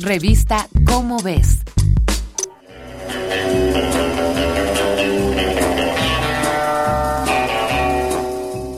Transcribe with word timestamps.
Revista 0.00 0.66
Cómo 0.84 1.22
ves. 1.22 1.62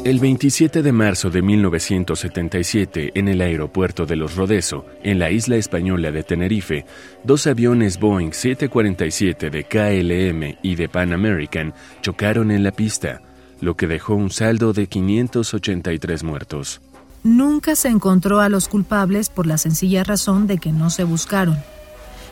El 0.05 0.21
27 0.21 0.83
de 0.83 0.93
marzo 0.93 1.31
de 1.31 1.41
1977, 1.41 3.13
en 3.15 3.29
el 3.29 3.41
aeropuerto 3.41 4.05
de 4.05 4.17
Los 4.17 4.37
Rodeso, 4.37 4.85
en 5.03 5.19
la 5.19 5.31
isla 5.31 5.57
española 5.57 6.13
de 6.13 6.23
Tenerife, 6.23 6.85
dos 7.25 7.47
aviones 7.47 7.99
Boeing 7.99 8.33
747 8.33 9.49
de 9.49 9.65
KLM 9.65 10.59
y 10.63 10.75
de 10.75 10.89
Pan 10.91 11.15
American 11.15 11.73
chocaron 12.03 12.51
en 12.51 12.63
la 12.63 12.73
pista, 12.73 13.23
lo 13.63 13.75
que 13.75 13.87
dejó 13.87 14.15
un 14.15 14.29
saldo 14.29 14.75
de 14.75 14.87
583 14.87 16.23
muertos. 16.23 16.83
Nunca 17.27 17.75
se 17.75 17.89
encontró 17.89 18.39
a 18.39 18.49
los 18.49 18.69
culpables 18.69 19.31
por 19.31 19.49
la 19.49 19.59
sencilla 19.59 20.05
razón 20.05 20.47
de 20.47 20.59
que 20.59 20.71
no 20.71 20.91
se 20.91 21.03
buscaron. 21.03 21.59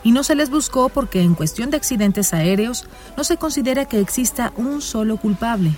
Y 0.04 0.12
no 0.12 0.22
se 0.22 0.36
les 0.36 0.50
buscó 0.50 0.88
porque 0.88 1.20
en 1.20 1.34
cuestión 1.34 1.72
de 1.72 1.76
accidentes 1.76 2.32
aéreos 2.32 2.86
no 3.16 3.24
se 3.24 3.36
considera 3.36 3.86
que 3.86 3.98
exista 3.98 4.52
un 4.56 4.80
solo 4.80 5.16
culpable. 5.16 5.72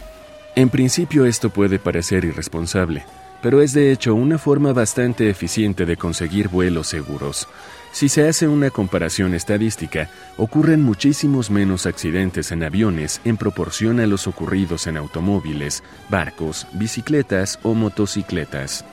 En 0.55 0.69
principio 0.69 1.25
esto 1.25 1.49
puede 1.49 1.79
parecer 1.79 2.27
irresponsable, 2.27 3.07
pero 3.41 3.63
es 3.63 3.73
de 3.73 3.91
hecho 3.91 4.15
una 4.15 4.37
forma 4.37 4.75
bastante 4.75 5.31
eficiente 5.31 5.87
de 5.87 5.97
conseguir 5.97 6.49
vuelos 6.49 6.89
seguros. 6.89 7.49
Si 7.93 8.11
se 8.11 8.29
hace 8.29 8.47
una 8.47 8.69
comparación 8.69 9.33
estadística, 9.33 10.11
ocurren 10.37 10.83
muchísimos 10.83 11.51
menos 11.51 11.87
accidentes 11.87 12.53
en 12.53 12.63
aviones 12.63 13.23
en 13.25 13.39
proporción 13.39 13.99
a 14.01 14.07
los 14.07 14.27
ocurridos 14.27 14.87
en 14.87 14.99
automóviles, 14.99 15.83
barcos, 16.11 16.67
bicicletas 16.75 17.59
o 17.63 17.73
motocicletas. 17.73 18.85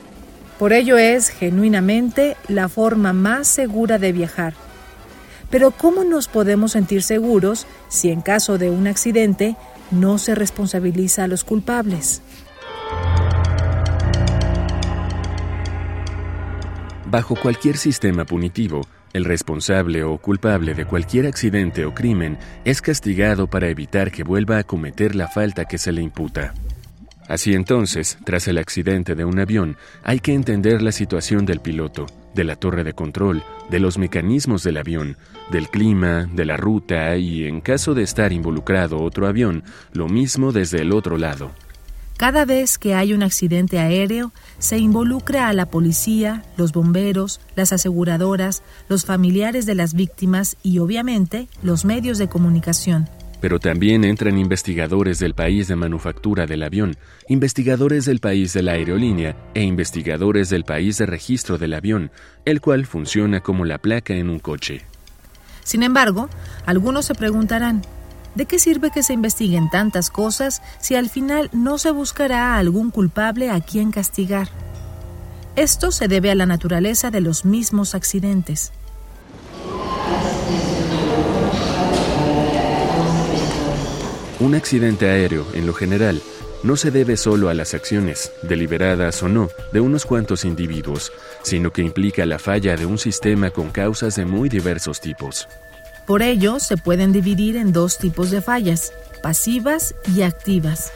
Por 0.63 0.71
ello 0.71 0.97
es, 0.97 1.27
genuinamente, 1.27 2.37
la 2.47 2.69
forma 2.69 3.11
más 3.11 3.49
segura 3.49 3.97
de 3.97 4.13
viajar. 4.13 4.53
Pero 5.49 5.71
¿cómo 5.71 6.05
nos 6.05 6.29
podemos 6.29 6.71
sentir 6.71 7.03
seguros 7.03 7.67
si 7.89 8.11
en 8.11 8.21
caso 8.21 8.57
de 8.57 8.69
un 8.69 8.87
accidente 8.87 9.57
no 9.91 10.17
se 10.17 10.35
responsabiliza 10.35 11.25
a 11.25 11.27
los 11.27 11.43
culpables. 11.43 12.21
Bajo 17.07 17.35
cualquier 17.35 17.75
sistema 17.75 18.23
punitivo, 18.23 18.87
el 19.11 19.25
responsable 19.25 20.05
o 20.05 20.17
culpable 20.17 20.75
de 20.75 20.85
cualquier 20.85 21.27
accidente 21.27 21.83
o 21.83 21.93
crimen 21.93 22.37
es 22.63 22.81
castigado 22.81 23.47
para 23.47 23.67
evitar 23.67 24.13
que 24.13 24.23
vuelva 24.23 24.59
a 24.59 24.63
cometer 24.63 25.13
la 25.13 25.27
falta 25.27 25.65
que 25.65 25.77
se 25.77 25.91
le 25.91 26.01
imputa. 26.01 26.53
Así 27.27 27.53
entonces, 27.53 28.17
tras 28.25 28.47
el 28.47 28.57
accidente 28.57 29.15
de 29.15 29.25
un 29.25 29.39
avión, 29.39 29.77
hay 30.03 30.19
que 30.19 30.33
entender 30.33 30.81
la 30.81 30.91
situación 30.91 31.45
del 31.45 31.61
piloto, 31.61 32.05
de 32.35 32.43
la 32.43 32.55
torre 32.55 32.83
de 32.83 32.93
control, 32.93 33.43
de 33.69 33.79
los 33.79 33.97
mecanismos 33.97 34.63
del 34.63 34.77
avión, 34.77 35.17
del 35.51 35.69
clima, 35.69 36.27
de 36.33 36.45
la 36.45 36.57
ruta 36.57 37.15
y, 37.15 37.45
en 37.45 37.61
caso 37.61 37.93
de 37.93 38.03
estar 38.03 38.33
involucrado 38.33 39.01
otro 39.01 39.27
avión, 39.27 39.63
lo 39.93 40.07
mismo 40.07 40.51
desde 40.51 40.81
el 40.81 40.91
otro 40.91 41.17
lado. 41.17 41.51
Cada 42.17 42.45
vez 42.45 42.77
que 42.77 42.93
hay 42.93 43.13
un 43.13 43.23
accidente 43.23 43.79
aéreo, 43.79 44.31
se 44.59 44.77
involucra 44.77 45.47
a 45.47 45.53
la 45.53 45.65
policía, 45.65 46.43
los 46.57 46.71
bomberos, 46.71 47.41
las 47.55 47.73
aseguradoras, 47.73 48.63
los 48.87 49.05
familiares 49.05 49.65
de 49.65 49.75
las 49.75 49.93
víctimas 49.93 50.57
y, 50.61 50.79
obviamente, 50.79 51.47
los 51.63 51.85
medios 51.85 52.17
de 52.19 52.27
comunicación 52.27 53.09
pero 53.43 53.59
también 53.59 54.05
entran 54.05 54.37
investigadores 54.37 55.19
del 55.19 55.33
país 55.33 55.67
de 55.67 55.75
manufactura 55.75 56.45
del 56.45 56.63
avión, 56.63 56.95
investigadores 57.27 58.05
del 58.05 58.21
país 58.21 58.53
de 58.53 58.61
la 58.61 58.71
aerolínea 58.71 59.35
e 59.53 59.63
investigadores 59.63 60.49
del 60.49 60.63
país 60.63 60.97
de 60.97 61.07
registro 61.07 61.57
del 61.57 61.73
avión, 61.73 62.09
el 62.45 62.61
cual 62.61 62.85
funciona 62.85 63.41
como 63.41 63.65
la 63.65 63.79
placa 63.79 64.13
en 64.13 64.29
un 64.29 64.39
coche. 64.39 64.85
Sin 65.65 65.83
embargo, 65.83 66.29
algunos 66.65 67.05
se 67.05 67.15
preguntarán, 67.15 67.81
¿de 68.33 68.45
qué 68.45 68.59
sirve 68.59 68.91
que 68.91 69.03
se 69.03 69.11
investiguen 69.11 69.69
tantas 69.69 70.09
cosas 70.09 70.61
si 70.79 70.95
al 70.95 71.09
final 71.09 71.49
no 71.51 71.77
se 71.79 71.91
buscará 71.91 72.53
a 72.53 72.59
algún 72.59 72.91
culpable 72.91 73.49
a 73.49 73.59
quien 73.59 73.91
castigar? 73.91 74.47
Esto 75.57 75.91
se 75.91 76.07
debe 76.07 76.31
a 76.31 76.35
la 76.35 76.45
naturaleza 76.45 77.11
de 77.11 77.19
los 77.19 77.43
mismos 77.43 77.93
accidentes. 77.93 78.71
Un 84.43 84.55
accidente 84.55 85.09
aéreo, 85.09 85.47
en 85.53 85.65
lo 85.65 85.73
general, 85.73 86.21
no 86.63 86.75
se 86.75 86.91
debe 86.91 87.15
solo 87.15 87.47
a 87.47 87.53
las 87.53 87.73
acciones, 87.73 88.33
deliberadas 88.41 89.23
o 89.23 89.29
no, 89.29 89.47
de 89.71 89.79
unos 89.79 90.05
cuantos 90.05 90.43
individuos, 90.43 91.13
sino 91.43 91.71
que 91.71 91.81
implica 91.81 92.25
la 92.25 92.39
falla 92.39 92.75
de 92.75 92.85
un 92.85 92.97
sistema 92.97 93.51
con 93.51 93.69
causas 93.71 94.17
de 94.17 94.25
muy 94.25 94.49
diversos 94.49 94.99
tipos. 94.99 95.47
Por 96.05 96.21
ello, 96.21 96.59
se 96.59 96.75
pueden 96.75 97.13
dividir 97.13 97.55
en 97.55 97.71
dos 97.71 97.97
tipos 97.97 98.31
de 98.31 98.41
fallas, 98.41 98.91
pasivas 99.21 99.95
y 100.13 100.23
activas. 100.23 100.91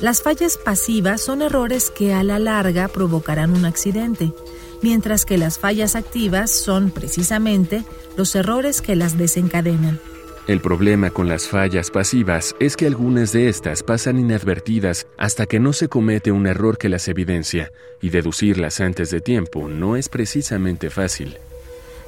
Las 0.00 0.22
fallas 0.22 0.56
pasivas 0.56 1.20
son 1.20 1.42
errores 1.42 1.90
que 1.90 2.14
a 2.14 2.22
la 2.22 2.38
larga 2.38 2.88
provocarán 2.88 3.52
un 3.52 3.66
accidente, 3.66 4.32
mientras 4.80 5.26
que 5.26 5.36
las 5.36 5.58
fallas 5.58 5.94
activas 5.94 6.50
son 6.50 6.92
precisamente 6.92 7.84
los 8.16 8.34
errores 8.34 8.80
que 8.80 8.96
las 8.96 9.18
desencadenan. 9.18 10.00
El 10.48 10.62
problema 10.62 11.10
con 11.10 11.28
las 11.28 11.46
fallas 11.46 11.90
pasivas 11.90 12.56
es 12.58 12.74
que 12.74 12.86
algunas 12.86 13.32
de 13.32 13.50
estas 13.50 13.82
pasan 13.82 14.18
inadvertidas 14.18 15.06
hasta 15.18 15.44
que 15.44 15.60
no 15.60 15.74
se 15.74 15.88
comete 15.88 16.32
un 16.32 16.46
error 16.46 16.78
que 16.78 16.88
las 16.88 17.06
evidencia, 17.08 17.70
y 18.00 18.08
deducirlas 18.08 18.80
antes 18.80 19.10
de 19.10 19.20
tiempo 19.20 19.68
no 19.68 19.94
es 19.94 20.08
precisamente 20.08 20.88
fácil. 20.88 21.36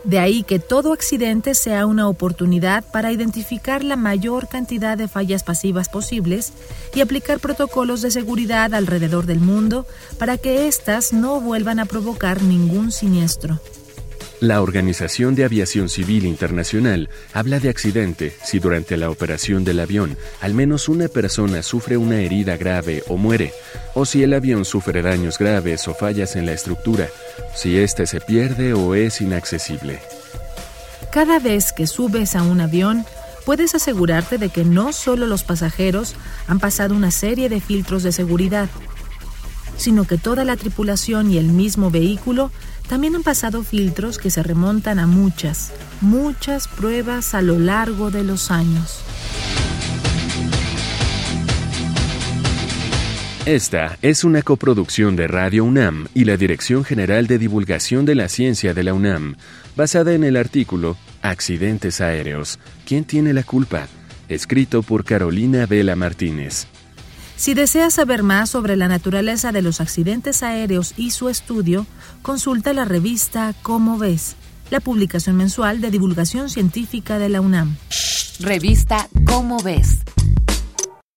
De 0.04 0.18
ahí 0.18 0.42
que 0.42 0.58
todo 0.58 0.94
accidente 0.94 1.54
sea 1.54 1.84
una 1.84 2.08
oportunidad 2.08 2.82
para 2.90 3.12
identificar 3.12 3.84
la 3.84 3.96
mayor 3.96 4.48
cantidad 4.48 4.96
de 4.96 5.06
fallas 5.06 5.44
pasivas 5.44 5.90
posibles 5.90 6.54
y 6.94 7.02
aplicar 7.02 7.40
protocolos 7.40 8.00
de 8.00 8.10
seguridad 8.10 8.72
alrededor 8.72 9.26
del 9.26 9.40
mundo 9.40 9.84
para 10.18 10.38
que 10.38 10.66
éstas 10.66 11.12
no 11.12 11.42
vuelvan 11.42 11.78
a 11.78 11.84
provocar 11.84 12.42
ningún 12.42 12.90
siniestro. 12.90 13.60
La 14.40 14.62
Organización 14.62 15.34
de 15.34 15.44
Aviación 15.44 15.90
Civil 15.90 16.24
Internacional 16.24 17.10
habla 17.34 17.60
de 17.60 17.68
accidente 17.68 18.34
si 18.42 18.58
durante 18.58 18.96
la 18.96 19.10
operación 19.10 19.64
del 19.64 19.80
avión 19.80 20.16
al 20.40 20.54
menos 20.54 20.88
una 20.88 21.08
persona 21.08 21.62
sufre 21.62 21.98
una 21.98 22.20
herida 22.20 22.56
grave 22.56 23.04
o 23.08 23.18
muere, 23.18 23.52
o 23.94 24.06
si 24.06 24.22
el 24.22 24.32
avión 24.32 24.64
sufre 24.64 25.02
daños 25.02 25.36
graves 25.36 25.86
o 25.88 25.94
fallas 25.94 26.36
en 26.36 26.46
la 26.46 26.54
estructura, 26.54 27.08
si 27.54 27.76
éste 27.76 28.06
se 28.06 28.22
pierde 28.22 28.72
o 28.72 28.94
es 28.94 29.20
inaccesible. 29.20 29.98
Cada 31.12 31.38
vez 31.38 31.74
que 31.74 31.86
subes 31.86 32.34
a 32.34 32.42
un 32.42 32.62
avión, 32.62 33.04
puedes 33.44 33.74
asegurarte 33.74 34.38
de 34.38 34.48
que 34.48 34.64
no 34.64 34.94
solo 34.94 35.26
los 35.26 35.44
pasajeros 35.44 36.14
han 36.46 36.60
pasado 36.60 36.94
una 36.94 37.10
serie 37.10 37.50
de 37.50 37.60
filtros 37.60 38.02
de 38.02 38.12
seguridad, 38.12 38.70
sino 39.80 40.06
que 40.06 40.18
toda 40.18 40.44
la 40.44 40.56
tripulación 40.56 41.30
y 41.30 41.38
el 41.38 41.46
mismo 41.46 41.90
vehículo 41.90 42.52
también 42.86 43.16
han 43.16 43.22
pasado 43.22 43.62
filtros 43.62 44.18
que 44.18 44.28
se 44.28 44.42
remontan 44.42 44.98
a 44.98 45.06
muchas, 45.06 45.72
muchas 46.02 46.68
pruebas 46.68 47.34
a 47.34 47.40
lo 47.40 47.58
largo 47.58 48.10
de 48.10 48.22
los 48.22 48.50
años. 48.50 49.00
Esta 53.46 53.96
es 54.02 54.22
una 54.22 54.42
coproducción 54.42 55.16
de 55.16 55.26
Radio 55.26 55.64
UNAM 55.64 56.08
y 56.12 56.24
la 56.24 56.36
Dirección 56.36 56.84
General 56.84 57.26
de 57.26 57.38
Divulgación 57.38 58.04
de 58.04 58.14
la 58.14 58.28
Ciencia 58.28 58.74
de 58.74 58.84
la 58.84 58.92
UNAM, 58.92 59.36
basada 59.76 60.12
en 60.12 60.24
el 60.24 60.36
artículo 60.36 60.98
Accidentes 61.22 62.02
Aéreos. 62.02 62.58
¿Quién 62.84 63.04
tiene 63.04 63.32
la 63.32 63.44
culpa? 63.44 63.88
Escrito 64.28 64.82
por 64.82 65.04
Carolina 65.04 65.64
Vela 65.64 65.96
Martínez. 65.96 66.66
Si 67.40 67.54
deseas 67.54 67.94
saber 67.94 68.22
más 68.22 68.50
sobre 68.50 68.76
la 68.76 68.86
naturaleza 68.86 69.50
de 69.50 69.62
los 69.62 69.80
accidentes 69.80 70.42
aéreos 70.42 70.92
y 70.98 71.10
su 71.10 71.30
estudio, 71.30 71.86
consulta 72.20 72.74
la 72.74 72.84
revista 72.84 73.54
Cómo 73.62 73.96
ves, 73.96 74.36
la 74.68 74.78
publicación 74.80 75.38
mensual 75.38 75.80
de 75.80 75.90
divulgación 75.90 76.50
científica 76.50 77.18
de 77.18 77.30
la 77.30 77.40
UNAM. 77.40 77.78
Revista 78.40 79.08
Cómo 79.24 79.58
ves 79.62 80.00